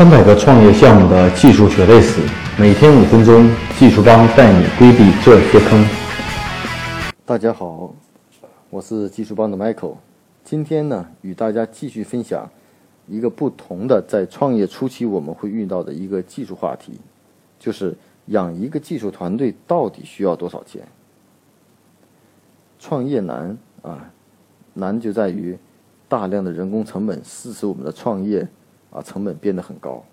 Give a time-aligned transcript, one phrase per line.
[0.00, 2.22] 三百个创业项目的技术血泪史，
[2.58, 3.46] 每天五分钟，
[3.78, 5.86] 技术帮带你规避这些坑。
[7.26, 7.94] 大家好，
[8.70, 9.96] 我是技术帮的 Michael，
[10.42, 12.48] 今天呢，与大家继续分享
[13.08, 16.98] 一个不同的在创业初期我们会遇到的一个技术话题，
[17.58, 17.94] 就是
[18.28, 20.80] 养一个技术团队到底需要多少钱？
[22.78, 24.10] 创业难啊，
[24.72, 25.58] 难就在于
[26.08, 28.48] 大量的人工成本，使使我们的创业。
[28.90, 30.04] 啊，成本变得很高，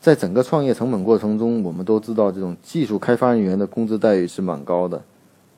[0.00, 5.02] 在整个创业成本过程中，我们都知道这种技术开发人员的工资待遇是蛮高的，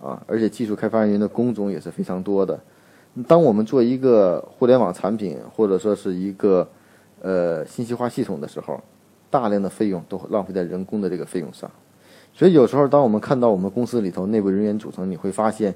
[0.00, 2.58] 啊，而且技术开发人员的工种也是非常多的。
[3.26, 6.68] 当我们做一个互联网产品或者说是一个
[7.22, 8.80] 呃信息化系统的时候，
[9.30, 11.70] 大量的费用都浪费在人工的这个费用上。
[12.32, 15.74] 所以有时候，当我们看到我们公司里头内部人员组成，你会发现，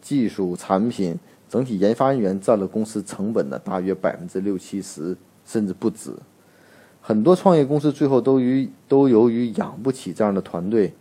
[0.00, 1.16] 技术产品
[1.48, 5.16] 整体研发人员占了公司成本的大约百分之六七十。
[5.44, 6.10] 甚至不止，
[7.00, 10.92] 很多创业公司最后都于都由于养不起这样的团队，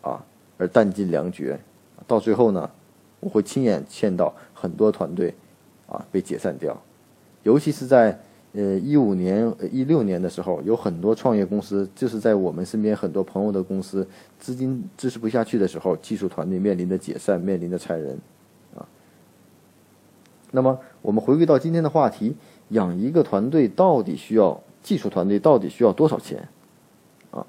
[0.00, 0.24] 啊，
[0.56, 1.60] 而弹尽粮绝。
[2.06, 2.70] 到最后呢，
[3.20, 5.34] 我会亲眼见到很多团队，
[5.86, 6.80] 啊，被解散掉。
[7.42, 8.18] 尤其是在
[8.52, 14.06] 呃一五年、一六年的时候，有很多创业公司就是在我们身边很多朋友的公司
[14.38, 18.18] 资金支持不下去的时候，技术团队面临的解散，面临的裁人，
[18.74, 18.88] 啊。
[20.52, 22.34] 那么我们回归到今天的话题。
[22.68, 26.48] 养一个团队到底需要技术团队到底需要多少钱？
[27.30, 27.44] 啊，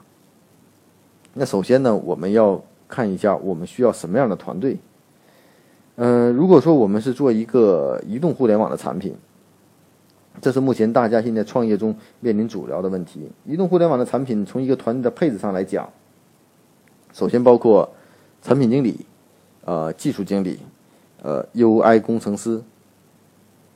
[1.33, 4.77] 那首先呢，我们要看一下我们需要什么样的团队。
[5.95, 9.16] 嗯，如果说我们是做一个移动互联网的产品，
[10.41, 13.31] 这是目前大家现在创业中面临主流的问题。
[13.45, 15.89] 移动互联网的产品从一个团队的配置上来讲，
[17.13, 17.89] 首先包括
[18.41, 19.05] 产品经理、
[19.63, 20.59] 呃技术经理、
[21.22, 22.61] 呃 UI 工程师。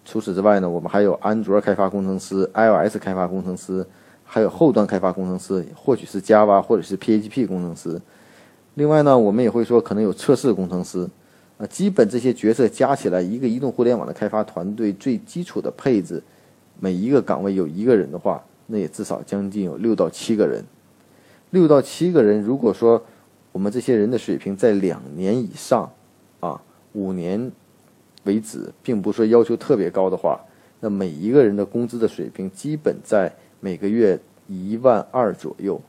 [0.09, 3.85] 除此之外呢，我们还有安卓开发工程师、iOS 开发工程师，
[4.23, 8.01] 还有后端开发工程师，或许是 Java 或者是 PHP 工程师。
[8.73, 11.07] 另外呢，我们也会说可能有测试工程师。
[11.59, 16.23] 啊，基本这些角色加起来，一个移动互联网的开发团队最基础的配置，
[16.79, 20.63] 每一个岗位有一个人的话，那也至少将近有六到七个人。
[21.51, 23.03] 六到七个人，如果说
[23.51, 25.91] 我们这些人的水平在两年以上，
[26.39, 26.59] 啊，
[26.93, 27.51] 五年。
[28.23, 30.39] 为止，并不是说要求特别高的话，
[30.79, 35.81] 那每一个人的工资的水平基本在每个月一万二左右。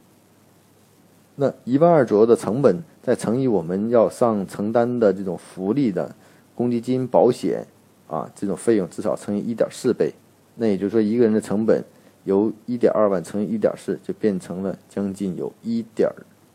[1.36, 6.14] 那一万二左右的成本，再乘以我们要上承担的这种福利的
[6.54, 7.66] 公积金、保险
[8.06, 10.12] 啊这种费用，至少乘以一点四倍。
[10.56, 11.82] 那也就是说，一个人的成本
[12.24, 16.10] 由一点二万乘以一点四，就变成了将近有一点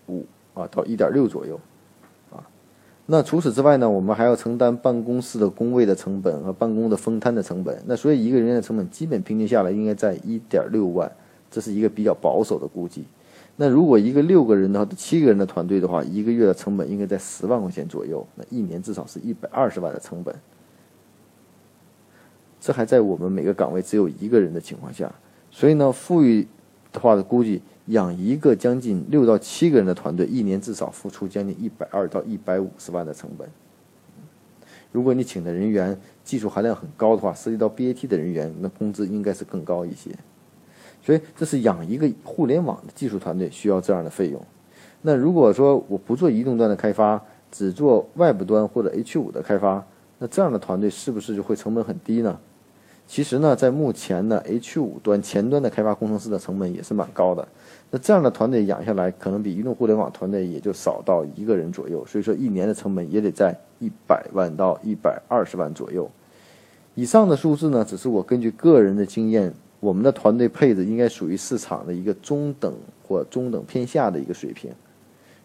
[0.08, 1.60] 五啊到一点六左右。
[3.08, 7.80] 那除此之外呢，我们还要承担办公室的工位的成本和办公的分摊的成本。
[7.86, 11.12] 那所以一个人的成本基本平均下来应该在一点六万，
[11.52, 13.06] 这是一个比较保守的估计。
[13.58, 20.36] 那如果一个六个人的话七个人的团队的话，一个月的成本应该在十万块钱左右，那一年至少是一百二十万的成本。
[22.60, 25.14] 这还在我们每个岗位只有一个人的情况下，
[25.52, 26.48] 所以呢，富裕
[26.92, 27.62] 的话的估计。
[27.88, 33.48] 养一个将近六到七个人的团队，一年至少付出将近一百二到一百五十万的成本。
[34.92, 40.10] 如果你请的人员技术含量很高的话，涉及到 BAT 的人员，那工资应该是更高一些。
[41.04, 44.42] 所以，这是养一个互联网的技术团队需要这样的费用。
[45.02, 47.22] 那如果说我不做移动端的开发，
[47.52, 49.86] 只做外部端或者 H 五的开发，
[50.18, 52.40] 那这样的团队是不是就会成本很低呢？
[53.08, 57.48] 其实呢，在目前呢，H 五端前端的开发工程师的成本也是蛮高的。
[57.92, 62.04] 那这样的团队养下来，可能比移动互联网团队也就少到一个人左右。
[62.08, 66.10] 所以说，一年的成本也得在一百万到一百二十万左右。
[66.96, 72.74] 以上的数字呢，只是我根据个人的经验，我们的团队配置应该属于市场的一个中等
[73.08, 74.72] 或中等偏下的一个水平。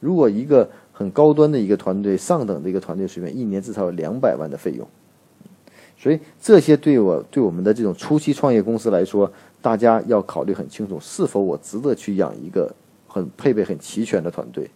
[0.00, 4.88] 如果一个很高端的一个团队，上等的一个团队水平，一年至少有两百万的费用。
[6.02, 9.30] 所以这些对我对我们的这种初期创业公司来说，
[9.60, 12.74] 大家要考虑很清楚，是否我值得去养一个
[13.06, 14.70] 很配备很齐全的团队。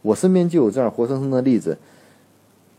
[0.00, 1.76] 我身边就有这样活生生的例子，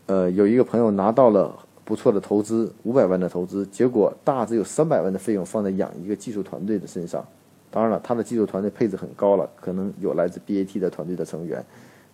[0.06, 7.22] 呃，有一个朋友拿到了不错的投资，五百万的投资，结果大致有三百万的费用放在养一个技术团队的身上。
[7.70, 11.62] 当然了，他的技术团队配置很高了，可能有来自 BAT 的团队的成员，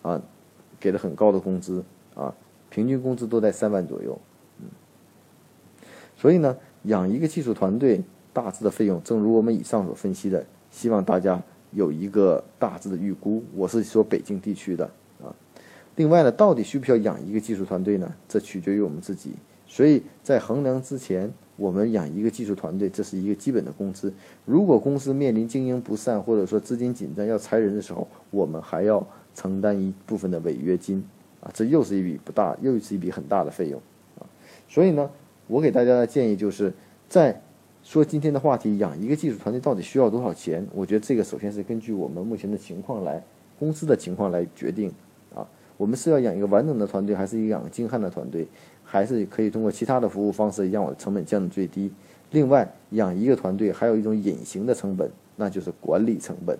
[0.02, 0.20] 啊，
[0.80, 1.84] 给了很高的工资，
[2.16, 2.34] 啊，
[2.68, 4.18] 平均工资都在三万左右。
[6.22, 8.00] 所以呢，养一个技术团队
[8.32, 11.42] 大致的费用，正如我们以上所分析的，希望大家
[11.72, 13.42] 有一个大致的预估。
[13.56, 14.84] 我是说北京地区的
[15.20, 15.34] 啊。
[15.96, 18.14] 另外呢，到底需不需要养一个技术团队呢？
[18.28, 19.32] 这取决于我们自己。
[19.66, 24.14] 所以在衡量之前，我们养一个技术团队，这是一个基本的工资。
[24.44, 29.04] 如果公司面临经营不善或者说资金紧张要裁人的时候，我们还要
[29.34, 31.02] 承担一部分的违约金
[31.40, 33.82] 啊，这又是一笔不大，又是一笔很大的费用
[34.20, 34.22] 啊。
[34.68, 35.10] 所以呢，
[35.46, 36.72] 我给大家的建议就是
[37.08, 37.40] 在
[37.82, 40.66] 说今天的话题，养一个技术团队到底需要多少钱？
[40.72, 43.22] 我觉得这个首先是根据我们目前的情况来，
[43.58, 44.92] 公司的情况来决定
[45.34, 45.46] 啊。
[45.76, 48.46] 我们是要养一个完整的团队，还是一养精悍的团队？
[48.84, 51.90] 还是可以通过其他的服务方式让我的成本降到最低。
[52.30, 56.56] 另外，养一个团队还有一种隐形的成本，那就是管理成本。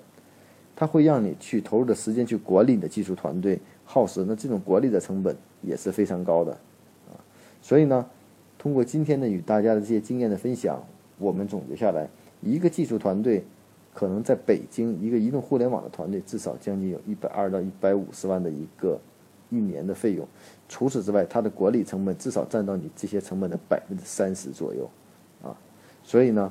[0.75, 6.53] 它会让你去投入的时间去管理你的技术团队耗时，那这种管理的成本也是非常高的
[7.11, 7.15] 啊。
[7.61, 8.05] 所以呢，
[8.63, 10.81] 通过今天的与大家的这些经验的分享，
[11.19, 12.09] 我们总结下来，
[12.41, 13.45] 一个技术团队
[13.93, 19.01] 可能在北京一个移动互联网的团队，至少将近有一百二到一百五十万的一个。
[19.51, 20.27] 一年的费用，
[20.67, 24.89] 除此之外，它的管理成本至少占到你这些成本的百分之三十左右，
[25.43, 25.55] 啊，
[26.03, 26.51] 所以呢，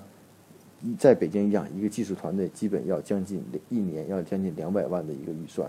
[0.99, 5.67] 在北京养一个技术团队，基本要将近一年要将近两百万的一个预算，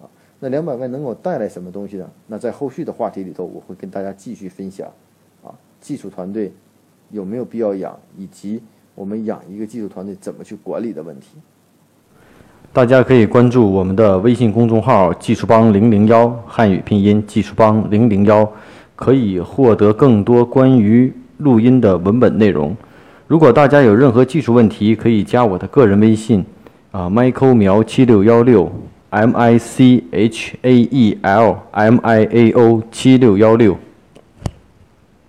[0.00, 0.10] 啊，
[0.40, 2.10] 那两百万能够带来什么东西呢？
[2.26, 4.90] 那在后续的话题里头，我会跟大家继续分享，
[5.82, 6.50] 技术团队
[7.10, 8.62] 有没有必要养，以及
[8.94, 11.36] 我们养一个技术团队怎么去管理的问题。
[12.72, 18.50] 大家可以关注我们的微信公众号“技术帮零零幺”汉语拼音“技术帮零零幺”，
[18.96, 22.74] 可以获得更多关于录音的文本内容。
[23.26, 26.44] 如果大家有任何技术问题，可以加我的个人微信，
[26.92, 28.70] 啊，Michael 苗七六幺六
[29.10, 33.76] ，M I C H A E L M I A O 七六幺六。